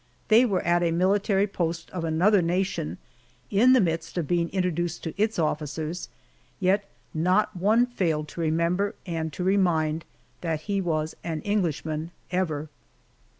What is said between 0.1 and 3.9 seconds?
They were at a military post of another nation, in the